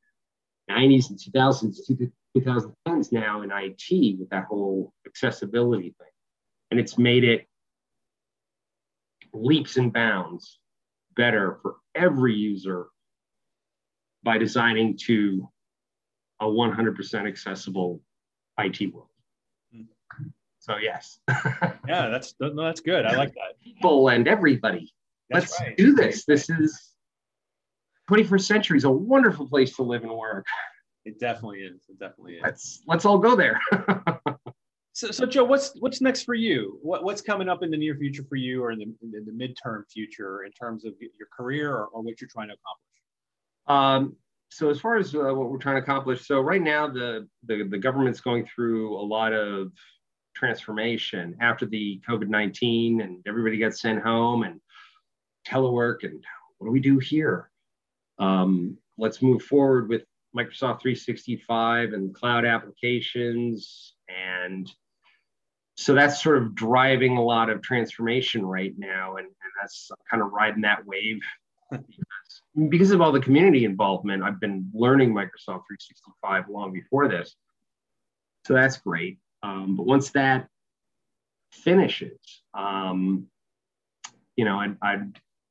90s 0.70 1.08
and 1.08 1.18
2000s, 1.18 1.90
2010s 2.36 3.12
now 3.12 3.40
in 3.40 3.50
IT 3.50 4.18
with 4.18 4.28
that 4.28 4.44
whole 4.44 4.92
accessibility 5.06 5.94
thing 5.98 6.12
and 6.70 6.78
it's 6.78 6.98
made 6.98 7.24
it 7.24 7.46
leaps 9.32 9.78
and 9.78 9.90
bounds 9.90 10.58
better 11.16 11.58
for 11.62 11.76
every 11.94 12.34
user 12.34 12.86
by 14.22 14.38
designing 14.38 14.96
to 15.06 15.48
a 16.40 16.46
100% 16.46 17.28
accessible 17.28 18.00
IT 18.58 18.92
world. 18.92 19.08
So 20.64 20.76
yes. 20.78 21.18
yeah, 21.86 22.08
that's 22.08 22.34
no, 22.40 22.54
that's 22.54 22.80
good. 22.80 23.04
I 23.04 23.16
like 23.16 23.34
that. 23.34 23.60
People 23.62 24.08
and 24.08 24.26
everybody. 24.26 24.94
That's 25.28 25.50
Let's 25.50 25.60
right. 25.60 25.76
do 25.76 25.92
this. 25.94 26.24
This 26.24 26.48
is 26.48 26.94
21st 28.10 28.40
century 28.40 28.78
is 28.78 28.84
a 28.84 28.90
wonderful 28.90 29.46
place 29.46 29.76
to 29.76 29.82
live 29.82 30.04
and 30.04 30.12
work. 30.12 30.46
It 31.04 31.20
definitely 31.20 31.58
is. 31.58 31.82
It 31.90 31.98
definitely 31.98 32.36
is. 32.36 32.42
Let's 32.42 32.82
let's 32.86 33.04
all 33.04 33.18
go 33.18 33.36
there. 33.36 33.60
So, 34.94 35.10
so 35.10 35.26
Joe, 35.26 35.42
what's 35.42 35.72
what's 35.80 36.00
next 36.00 36.22
for 36.22 36.34
you? 36.34 36.78
What, 36.80 37.02
what's 37.02 37.20
coming 37.20 37.48
up 37.48 37.64
in 37.64 37.70
the 37.72 37.76
near 37.76 37.96
future 37.96 38.22
for 38.28 38.36
you, 38.36 38.62
or 38.62 38.70
in 38.70 38.78
the, 38.78 38.94
in 39.02 39.24
the 39.24 39.32
midterm 39.32 39.82
future, 39.90 40.44
in 40.44 40.52
terms 40.52 40.84
of 40.84 40.94
your 41.00 41.26
career 41.36 41.72
or, 41.72 41.86
or 41.86 42.00
what 42.00 42.20
you're 42.20 42.30
trying 42.32 42.48
to 42.48 42.54
accomplish? 42.54 42.86
Um, 43.66 44.16
so, 44.50 44.70
as 44.70 44.78
far 44.78 44.96
as 44.96 45.12
uh, 45.12 45.34
what 45.34 45.50
we're 45.50 45.58
trying 45.58 45.74
to 45.76 45.82
accomplish, 45.82 46.28
so 46.28 46.40
right 46.40 46.62
now 46.62 46.86
the, 46.86 47.26
the 47.44 47.64
the 47.64 47.78
government's 47.78 48.20
going 48.20 48.46
through 48.46 48.96
a 48.96 49.02
lot 49.02 49.32
of 49.32 49.72
transformation 50.36 51.36
after 51.40 51.66
the 51.66 52.00
COVID 52.08 52.28
nineteen, 52.28 53.00
and 53.00 53.20
everybody 53.26 53.58
got 53.58 53.76
sent 53.76 54.00
home 54.00 54.44
and 54.44 54.60
telework, 55.44 56.04
and 56.04 56.22
what 56.58 56.68
do 56.68 56.72
we 56.72 56.78
do 56.78 57.00
here? 57.00 57.50
Um, 58.20 58.78
let's 58.96 59.20
move 59.20 59.42
forward 59.42 59.88
with 59.88 60.02
Microsoft 60.36 60.82
365 60.82 61.94
and 61.94 62.14
cloud 62.14 62.44
applications 62.44 63.94
and 64.08 64.70
so 65.76 65.94
that's 65.94 66.22
sort 66.22 66.38
of 66.38 66.54
driving 66.54 67.16
a 67.16 67.22
lot 67.22 67.50
of 67.50 67.62
transformation 67.62 68.46
right 68.46 68.74
now 68.78 69.16
and, 69.16 69.26
and 69.26 69.52
that's 69.60 69.90
kind 70.10 70.22
of 70.22 70.30
riding 70.32 70.62
that 70.62 70.86
wave. 70.86 71.20
Because, 71.70 71.84
because 72.68 72.90
of 72.92 73.00
all 73.00 73.10
the 73.10 73.20
community 73.20 73.64
involvement 73.64 74.22
i've 74.22 74.38
been 74.38 74.70
learning 74.74 75.10
microsoft 75.10 75.64
365 75.66 76.44
long 76.48 76.72
before 76.72 77.08
this 77.08 77.34
so 78.46 78.52
that's 78.52 78.76
great. 78.78 79.18
Um, 79.42 79.76
but 79.76 79.86
once 79.86 80.10
that 80.10 80.48
finishes 81.52 82.18
um, 82.52 83.26
you 84.36 84.44
know 84.44 84.56
i 84.56 84.74
i 84.82 84.96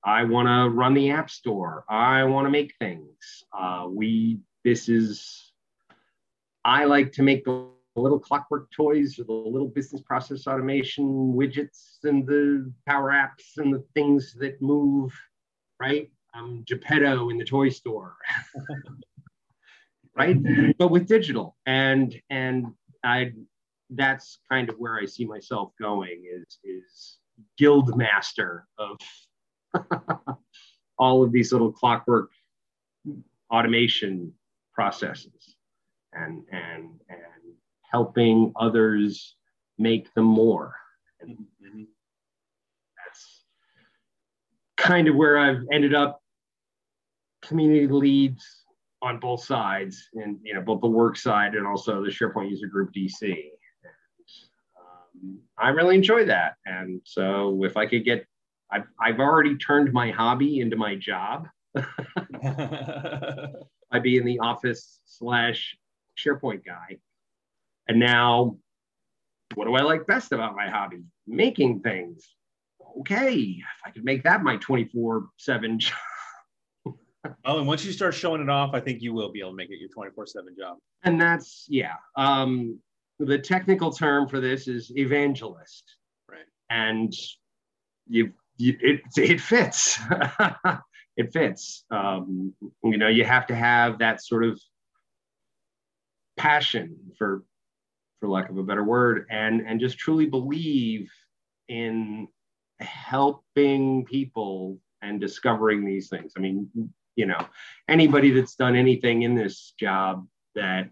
i 0.03 0.24
want 0.24 0.48
to 0.48 0.75
run 0.75 0.94
the 0.94 1.12
app 1.12 1.30
store. 1.30 1.86
I 1.89 2.24
want 2.25 2.46
to 2.46 2.51
make 2.51 2.74
things. 2.80 3.44
Uh, 3.58 3.88
we 3.89 4.39
this 4.63 4.89
is 4.89 5.51
i 6.65 6.86
like 6.86 7.12
to 7.13 7.24
make 7.24 7.44
the 7.46 7.68
little 8.02 8.20
clockwork 8.20 8.72
toys 8.72 9.20
or 9.20 9.24
the 9.24 9.32
little 9.32 9.68
business 9.68 10.02
process 10.02 10.48
automation 10.48 11.34
widgets 11.34 11.98
and 12.04 12.26
the 12.26 12.72
power 12.88 13.12
apps 13.12 13.58
and 13.58 13.74
the 13.74 13.84
things 13.94 14.34
that 14.40 14.62
move, 14.62 15.14
right? 15.80 16.10
Um, 16.34 16.64
Geppetto 16.68 17.30
in 17.30 17.38
the 17.38 17.46
toy 17.46 17.70
store, 17.70 18.16
right? 20.18 20.38
But 20.80 20.88
with 20.90 21.08
digital, 21.08 21.56
and 21.68 22.20
and 22.32 22.74
I, 23.04 23.34
that's 23.92 24.40
kind 24.50 24.70
of 24.70 24.76
where 24.80 24.98
I 24.98 25.06
see 25.06 25.26
myself 25.26 25.74
going 25.80 26.24
is 26.28 26.58
is 26.64 27.20
guild 27.60 27.96
master 27.96 28.66
of 28.80 28.98
all 30.98 31.24
of 31.24 31.32
these 31.32 31.52
little 31.52 31.72
clockwork 31.72 32.32
automation 33.52 34.34
processes, 34.74 35.56
and 36.14 36.44
and 36.52 37.00
and 37.10 37.33
helping 37.94 38.52
others 38.60 39.36
make 39.78 40.14
them 40.16 40.26
more. 40.26 40.76
Mm-hmm. 41.24 41.84
That's 42.98 43.44
kind 44.78 45.08
of 45.08 45.16
where 45.16 45.38
I've 45.38 45.62
ended 45.72 45.94
up 45.94 46.20
community 47.44 47.88
leads 47.88 48.44
on 49.02 49.20
both 49.20 49.44
sides 49.44 50.10
and 50.14 50.40
you 50.44 50.54
know 50.54 50.62
both 50.62 50.82
the 50.82 50.88
work 50.88 51.18
side 51.18 51.56
and 51.56 51.68
also 51.68 52.04
the 52.04 52.10
SharePoint 52.10 52.50
user 52.50 52.68
group 52.68 52.92
DC. 52.94 53.22
And, 53.22 53.38
um, 54.80 55.40
I 55.58 55.70
really 55.70 55.96
enjoy 55.96 56.26
that. 56.26 56.56
And 56.66 57.02
so 57.06 57.64
if 57.64 57.78
I 57.78 57.86
could 57.86 58.04
get 58.04 58.26
I've, 58.72 58.88
I've 59.00 59.20
already 59.20 59.56
turned 59.56 59.94
my 59.94 60.10
hobby 60.10 60.60
into 60.60 60.76
my 60.76 60.96
job. 60.96 61.48
I'd 63.92 64.02
be 64.02 64.18
in 64.18 64.26
the 64.26 64.40
office 64.40 65.00
slash 65.06 65.78
SharePoint 66.18 66.66
guy. 66.66 66.98
And 67.88 68.00
now, 68.00 68.58
what 69.56 69.66
do 69.66 69.75
I 69.75 69.82
like 69.82 70.08
best 70.08 70.32
about 70.32 70.56
my 70.56 70.70
hobby? 70.70 71.04
Making 71.28 71.82
things. 71.82 72.28
Okay, 73.00 73.34
if 73.34 73.66
I 73.86 73.92
could 73.92 74.06
make 74.06 74.24
that 74.24 74.44
my 74.44 74.58
24 74.58 75.28
7 75.38 75.80
job. 75.80 75.94
Oh, 77.46 77.58
and 77.58 77.68
once 77.68 77.86
you 77.86 77.94
start 77.94 78.13
showing 78.13 78.42
it 78.42 78.50
off, 78.50 78.74
I 78.74 78.82
think 78.82 79.02
you 79.02 79.13
will 79.13 79.32
be 79.32 79.40
able 79.40 79.52
to 79.52 79.56
make 79.56 79.70
it 79.70 79.80
your 79.80 79.90
24 79.90 80.28
7 80.28 80.56
job. 80.58 80.78
And 81.04 81.20
that's, 81.20 81.66
yeah. 81.70 81.96
Um, 82.18 82.80
the 83.20 83.40
technical 83.40 83.92
term 83.92 84.28
for 84.28 84.40
this 84.40 84.68
is 84.68 84.92
evangelist. 84.96 85.84
Right. 86.30 86.46
And 86.70 87.13
you, 88.08 88.34
you 88.58 88.78
it, 88.82 89.02
it 89.16 89.40
fits. 89.40 90.00
it 91.18 91.32
fits. 91.32 91.86
Um, 91.92 92.54
you 92.84 92.98
know, 92.98 93.08
you 93.08 93.24
have 93.24 93.48
to 93.48 93.56
have 93.56 94.00
that 94.00 94.24
sort 94.24 94.44
of 94.44 94.60
passion 96.38 96.98
for 97.18 97.44
for 98.24 98.30
lack 98.30 98.50
of 98.50 98.58
a 98.58 98.63
better 98.63 98.86
word, 98.86 99.27
and 99.30 99.68
and 99.68 99.82
just 99.82 99.98
truly 99.98 100.25
believe 100.25 101.12
in 101.68 102.25
helping 102.80 104.06
people 104.06 104.80
and 105.01 105.20
discovering 105.20 105.84
these 105.84 106.08
things. 106.08 106.32
I 106.38 106.39
mean, 106.39 106.70
you 107.18 107.25
know, 107.25 107.46
anybody 107.89 108.32
that's 108.32 108.56
done 108.56 108.77
anything 108.77 109.24
in 109.24 109.36
this 109.36 109.74
job 109.77 110.25
that 110.56 110.89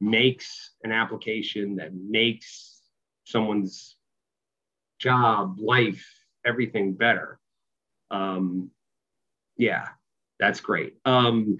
makes 0.00 0.72
an 0.82 0.90
application 0.90 1.76
that 1.76 1.94
makes 1.94 2.80
someone's 3.22 3.94
job, 4.98 5.58
life, 5.60 6.04
everything 6.44 6.94
better. 6.94 7.38
Um, 8.10 8.72
yeah, 9.56 9.90
That's 10.40 10.60
great. 10.60 10.96
Um, 11.04 11.58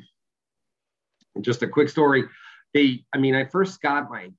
just 1.40 1.62
a 1.62 1.68
quick 1.68 1.88
story. 1.88 2.24
They, 2.72 3.04
I 3.14 3.18
mean, 3.18 3.36
I 3.36 3.44
first 3.44 3.80
got 3.80 4.10
my, 4.10 4.30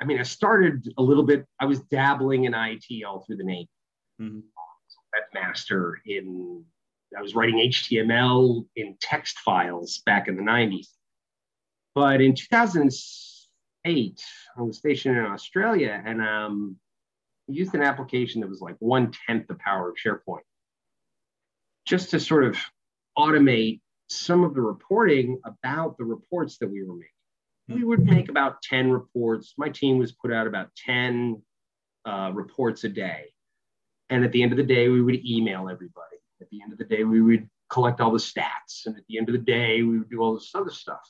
I 0.00 0.04
mean, 0.04 0.18
I 0.18 0.22
started 0.22 0.92
a 0.96 1.02
little 1.02 1.24
bit, 1.24 1.44
I 1.60 1.66
was 1.66 1.80
dabbling 1.80 2.44
in 2.44 2.54
IT 2.54 3.04
all 3.06 3.24
through 3.24 3.36
the 3.36 3.44
Navy. 3.44 3.68
Mm-hmm. 4.20 4.40
Webmaster 5.14 5.94
in, 6.06 6.64
I 7.16 7.20
was 7.20 7.34
writing 7.34 7.56
HTML 7.56 8.66
in 8.76 8.96
text 9.00 9.38
files 9.40 10.02
back 10.06 10.28
in 10.28 10.36
the 10.36 10.42
90s. 10.42 10.88
But 11.94 12.22
in 12.22 12.34
2008, 12.34 14.24
I 14.56 14.62
was 14.62 14.78
stationed 14.78 15.18
in 15.18 15.24
Australia 15.24 16.02
and 16.04 16.22
um, 16.22 16.76
used 17.48 17.74
an 17.74 17.82
application 17.82 18.40
that 18.40 18.48
was 18.48 18.60
like 18.60 18.76
one 18.78 19.12
tenth 19.26 19.46
the 19.48 19.56
power 19.56 19.90
of 19.90 19.96
SharePoint 19.96 20.40
just 21.86 22.10
to 22.10 22.20
sort 22.20 22.44
of 22.44 22.56
automate 23.18 23.80
some 24.08 24.44
of 24.44 24.54
the 24.54 24.60
reporting 24.60 25.40
about 25.44 25.96
the 25.98 26.04
reports 26.04 26.58
that 26.58 26.70
we 26.70 26.84
were 26.84 26.94
making. 26.94 27.08
We 27.68 27.84
would 27.84 28.04
make 28.04 28.28
about 28.28 28.60
10 28.62 28.90
reports. 28.90 29.54
My 29.56 29.68
team 29.68 29.98
was 29.98 30.12
put 30.12 30.32
out 30.32 30.46
about 30.46 30.70
10 30.76 31.40
uh, 32.04 32.30
reports 32.34 32.84
a 32.84 32.88
day. 32.88 33.26
And 34.10 34.24
at 34.24 34.32
the 34.32 34.42
end 34.42 34.52
of 34.52 34.58
the 34.58 34.64
day, 34.64 34.88
we 34.88 35.00
would 35.00 35.24
email 35.24 35.68
everybody. 35.70 36.16
At 36.40 36.50
the 36.50 36.60
end 36.62 36.72
of 36.72 36.78
the 36.78 36.84
day, 36.84 37.04
we 37.04 37.22
would 37.22 37.48
collect 37.70 38.00
all 38.00 38.10
the 38.10 38.18
stats. 38.18 38.86
And 38.86 38.96
at 38.96 39.04
the 39.08 39.16
end 39.16 39.28
of 39.28 39.32
the 39.32 39.38
day, 39.38 39.82
we 39.82 39.98
would 39.98 40.10
do 40.10 40.20
all 40.20 40.34
this 40.34 40.50
other 40.54 40.70
stuff. 40.70 41.00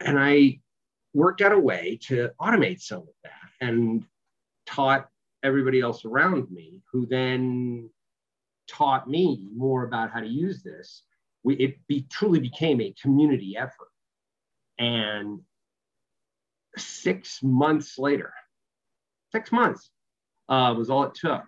And 0.00 0.18
I 0.18 0.60
worked 1.12 1.40
out 1.40 1.52
a 1.52 1.58
way 1.58 1.98
to 2.02 2.30
automate 2.40 2.80
some 2.80 3.02
of 3.02 3.14
that 3.22 3.32
and 3.60 4.04
taught 4.66 5.08
everybody 5.42 5.80
else 5.80 6.04
around 6.04 6.50
me, 6.50 6.82
who 6.90 7.06
then 7.06 7.88
taught 8.66 9.08
me 9.08 9.48
more 9.54 9.84
about 9.84 10.10
how 10.10 10.20
to 10.20 10.26
use 10.26 10.62
this. 10.62 11.04
We, 11.44 11.54
it 11.56 11.76
be, 11.86 12.06
truly 12.10 12.40
became 12.40 12.80
a 12.80 12.94
community 13.00 13.56
effort. 13.56 13.88
And 14.78 15.40
six 16.76 17.40
months 17.42 17.98
later, 17.98 18.32
six 19.32 19.52
months 19.52 19.90
uh, 20.48 20.74
was 20.76 20.90
all 20.90 21.04
it 21.04 21.14
took. 21.14 21.44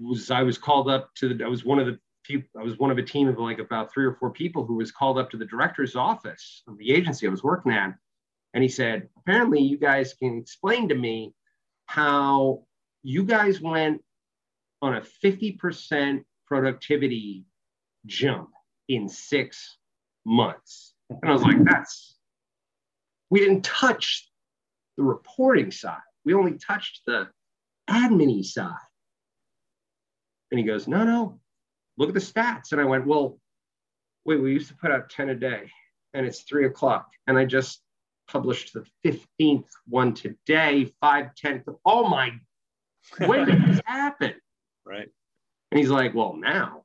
Was 0.00 0.30
I 0.30 0.42
was 0.42 0.58
called 0.58 0.88
up 0.88 1.14
to 1.16 1.34
the, 1.34 1.44
I 1.44 1.48
was 1.48 1.64
one 1.64 1.78
of 1.78 1.86
the 1.86 1.98
people, 2.24 2.48
I 2.60 2.62
was 2.62 2.78
one 2.78 2.90
of 2.90 2.98
a 2.98 3.02
team 3.02 3.28
of 3.28 3.38
like 3.38 3.58
about 3.58 3.92
three 3.92 4.04
or 4.04 4.14
four 4.14 4.30
people 4.30 4.64
who 4.64 4.76
was 4.76 4.92
called 4.92 5.18
up 5.18 5.30
to 5.30 5.36
the 5.36 5.44
director's 5.44 5.96
office 5.96 6.62
of 6.68 6.78
the 6.78 6.92
agency 6.92 7.26
I 7.26 7.30
was 7.30 7.42
working 7.42 7.72
at. 7.72 7.94
And 8.54 8.62
he 8.62 8.68
said, 8.68 9.08
apparently 9.18 9.60
you 9.60 9.76
guys 9.76 10.14
can 10.14 10.38
explain 10.38 10.88
to 10.88 10.94
me 10.94 11.34
how 11.86 12.62
you 13.02 13.24
guys 13.24 13.60
went 13.60 14.02
on 14.82 14.96
a 14.96 15.00
50% 15.00 16.24
productivity 16.46 17.44
jump 18.06 18.50
in 18.88 19.08
six 19.08 19.78
months. 20.24 20.87
And 21.10 21.30
I 21.30 21.32
was 21.32 21.42
like, 21.42 21.62
that's, 21.64 22.16
we 23.30 23.40
didn't 23.40 23.64
touch 23.64 24.28
the 24.96 25.02
reporting 25.02 25.70
side. 25.70 25.98
We 26.24 26.34
only 26.34 26.58
touched 26.58 27.02
the 27.06 27.28
admin 27.88 28.44
side. 28.44 28.74
And 30.50 30.58
he 30.58 30.64
goes, 30.64 30.88
no, 30.88 31.04
no, 31.04 31.40
look 31.96 32.08
at 32.08 32.14
the 32.14 32.20
stats. 32.20 32.72
And 32.72 32.80
I 32.80 32.84
went, 32.84 33.06
well, 33.06 33.38
wait, 34.24 34.40
we 34.40 34.52
used 34.52 34.68
to 34.68 34.76
put 34.76 34.90
out 34.90 35.10
10 35.10 35.30
a 35.30 35.34
day 35.34 35.70
and 36.14 36.26
it's 36.26 36.42
three 36.42 36.66
o'clock. 36.66 37.08
And 37.26 37.38
I 37.38 37.44
just 37.44 37.80
published 38.30 38.74
the 38.74 38.84
15th 39.06 39.68
one 39.86 40.14
today, 40.14 40.92
5 41.00 41.34
10. 41.34 41.64
Oh 41.84 42.08
my, 42.08 42.32
when 43.26 43.46
did 43.46 43.64
this 43.64 43.80
happen? 43.84 44.34
Right. 44.84 45.08
And 45.70 45.78
he's 45.78 45.90
like, 45.90 46.14
well, 46.14 46.34
now 46.34 46.82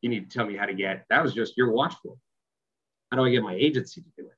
you 0.00 0.08
need 0.08 0.30
to 0.30 0.36
tell 0.36 0.46
me 0.46 0.56
how 0.56 0.66
to 0.66 0.74
get, 0.74 1.04
that 1.10 1.22
was 1.22 1.34
just 1.34 1.56
your 1.56 1.70
watch 1.72 1.94
for. 2.02 2.16
How 3.10 3.18
do 3.18 3.24
I 3.24 3.30
get 3.30 3.42
my 3.42 3.54
agency 3.54 4.00
to 4.02 4.08
do 4.16 4.26
it? 4.26 4.36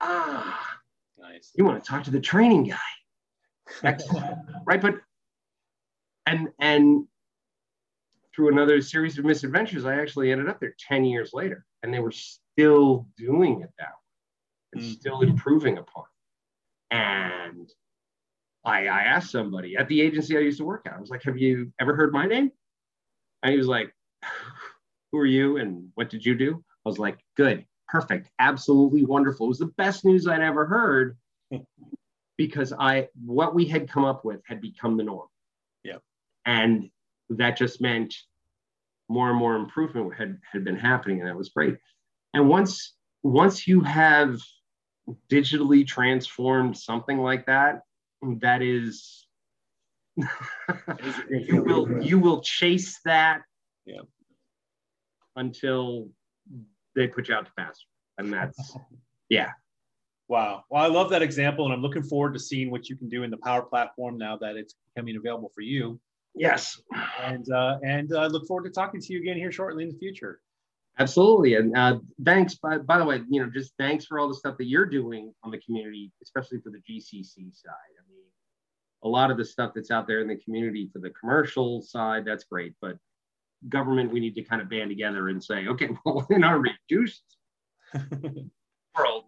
Ah, 0.00 0.78
nice. 1.18 1.52
You 1.54 1.64
want 1.64 1.82
to 1.82 1.88
talk 1.88 2.04
to 2.04 2.10
the 2.10 2.20
training 2.20 2.64
guy. 2.64 3.94
right. 4.66 4.80
But, 4.80 4.96
and, 6.26 6.48
and 6.58 7.06
through 8.34 8.48
another 8.48 8.80
series 8.80 9.18
of 9.18 9.24
misadventures, 9.24 9.84
I 9.84 10.00
actually 10.00 10.32
ended 10.32 10.48
up 10.48 10.60
there 10.60 10.74
10 10.88 11.04
years 11.04 11.30
later 11.32 11.64
and 11.82 11.92
they 11.94 12.00
were 12.00 12.12
still 12.12 13.06
doing 13.16 13.60
it 13.60 13.70
that 13.78 13.88
way 13.88 14.72
and 14.72 14.82
mm-hmm. 14.82 14.92
still 14.92 15.20
improving 15.20 15.78
upon 15.78 16.04
it. 16.04 16.96
And 16.96 17.70
I, 18.64 18.86
I 18.86 19.02
asked 19.02 19.30
somebody 19.30 19.76
at 19.76 19.88
the 19.88 20.00
agency 20.00 20.36
I 20.36 20.40
used 20.40 20.58
to 20.58 20.64
work 20.64 20.82
at, 20.86 20.94
I 20.94 21.00
was 21.00 21.10
like, 21.10 21.22
Have 21.24 21.38
you 21.38 21.72
ever 21.80 21.94
heard 21.94 22.12
my 22.12 22.26
name? 22.26 22.50
And 23.42 23.52
he 23.52 23.58
was 23.58 23.66
like, 23.66 23.94
Who 25.12 25.18
are 25.18 25.26
you 25.26 25.58
and 25.58 25.88
what 25.94 26.10
did 26.10 26.24
you 26.24 26.34
do? 26.34 26.64
I 26.84 26.88
was 26.88 26.98
like, 26.98 27.18
Good, 27.36 27.66
perfect, 27.94 28.28
absolutely 28.40 29.04
wonderful. 29.04 29.46
It 29.46 29.50
was 29.50 29.58
the 29.58 29.66
best 29.66 30.04
news 30.04 30.26
I'd 30.26 30.42
ever 30.42 30.66
heard 30.66 31.16
because 32.36 32.72
I 32.72 33.08
what 33.24 33.54
we 33.54 33.66
had 33.66 33.88
come 33.88 34.04
up 34.04 34.24
with 34.24 34.40
had 34.46 34.60
become 34.60 34.96
the 34.96 35.04
norm. 35.04 35.28
Yeah. 35.84 35.98
And 36.44 36.90
that 37.30 37.56
just 37.56 37.80
meant 37.80 38.12
more 39.08 39.30
and 39.30 39.38
more 39.38 39.54
improvement 39.54 40.12
had, 40.14 40.38
had 40.50 40.64
been 40.64 40.76
happening, 40.76 41.20
and 41.20 41.28
that 41.28 41.36
was 41.36 41.50
great. 41.50 41.76
And 42.32 42.48
once 42.48 42.94
once 43.22 43.68
you 43.68 43.80
have 43.82 44.40
digitally 45.30 45.86
transformed 45.86 46.76
something 46.76 47.18
like 47.18 47.46
that, 47.46 47.82
that 48.40 48.60
is 48.60 49.26
you 51.30 51.62
will 51.62 52.02
you 52.02 52.18
will 52.18 52.40
chase 52.40 52.98
that 53.04 53.42
yeah. 53.86 54.00
until 55.36 56.08
they 56.94 57.08
put 57.08 57.28
you 57.28 57.34
out 57.34 57.46
to 57.46 57.52
pasture. 57.56 57.88
And 58.18 58.32
that's 58.32 58.76
yeah. 59.28 59.50
Wow. 60.28 60.64
Well 60.70 60.82
i 60.82 60.86
love 60.86 61.10
that 61.10 61.22
example 61.22 61.64
and 61.66 61.74
i'm 61.74 61.82
looking 61.82 62.02
forward 62.02 62.32
to 62.34 62.40
seeing 62.40 62.70
what 62.70 62.88
you 62.88 62.96
can 62.96 63.08
do 63.08 63.22
in 63.22 63.30
the 63.30 63.36
power 63.38 63.62
platform 63.62 64.16
now 64.16 64.36
that 64.38 64.56
it's 64.56 64.74
becoming 64.94 65.16
available 65.16 65.50
for 65.54 65.60
you. 65.60 66.00
Yes. 66.34 66.80
And 67.22 67.50
uh, 67.52 67.78
and 67.84 68.10
i 68.16 68.24
uh, 68.24 68.28
look 68.28 68.46
forward 68.46 68.64
to 68.64 68.70
talking 68.70 69.00
to 69.00 69.12
you 69.12 69.20
again 69.20 69.36
here 69.36 69.52
shortly 69.52 69.84
in 69.84 69.90
the 69.90 69.98
future. 69.98 70.40
Absolutely. 70.98 71.54
And 71.54 71.76
uh, 71.76 71.98
thanks, 72.24 72.54
by, 72.54 72.78
by 72.78 72.98
the 72.98 73.04
way, 73.04 73.20
you 73.28 73.42
know, 73.42 73.50
just 73.50 73.72
thanks 73.78 74.06
for 74.06 74.20
all 74.20 74.28
the 74.28 74.34
stuff 74.34 74.56
that 74.58 74.66
you're 74.66 74.86
doing 74.86 75.34
on 75.42 75.50
the 75.50 75.58
community, 75.58 76.12
especially 76.22 76.58
for 76.60 76.70
the 76.70 76.78
GCC 76.78 77.34
side. 77.34 77.72
I 77.98 78.04
mean, 78.08 78.22
a 79.02 79.08
lot 79.08 79.32
of 79.32 79.36
the 79.36 79.44
stuff 79.44 79.72
that's 79.74 79.90
out 79.90 80.06
there 80.06 80.20
in 80.20 80.28
the 80.28 80.36
community 80.36 80.88
for 80.92 81.00
the 81.00 81.10
commercial 81.10 81.82
side, 81.82 82.24
that's 82.24 82.44
great. 82.44 82.74
But 82.80 82.96
government, 83.68 84.12
we 84.12 84.20
need 84.20 84.34
to 84.34 84.42
kind 84.42 84.60
of 84.60 84.68
band 84.68 84.90
together 84.90 85.28
and 85.28 85.42
say, 85.42 85.66
okay, 85.66 85.88
well, 86.04 86.26
in 86.30 86.44
our 86.44 86.58
reduced 86.58 87.36
world, 88.96 89.24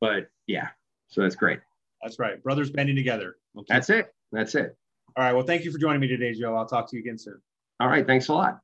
but 0.00 0.28
yeah, 0.46 0.68
so 1.08 1.22
that's 1.22 1.36
great. 1.36 1.60
That's 2.02 2.18
right. 2.18 2.42
Brothers 2.42 2.70
banding 2.70 2.96
together. 2.96 3.36
Okay. 3.56 3.66
That's 3.68 3.90
it. 3.90 4.14
That's 4.30 4.54
it. 4.54 4.76
All 5.16 5.24
right. 5.24 5.32
Well, 5.32 5.44
thank 5.44 5.64
you 5.64 5.72
for 5.72 5.78
joining 5.78 6.00
me 6.00 6.06
today, 6.06 6.32
Joe. 6.32 6.54
I'll 6.54 6.66
talk 6.66 6.88
to 6.90 6.96
you 6.96 7.02
again 7.02 7.18
soon. 7.18 7.40
All 7.80 7.88
right. 7.88 8.06
Thanks 8.06 8.28
a 8.28 8.34
lot. 8.34 8.60